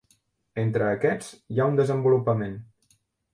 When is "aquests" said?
0.93-1.27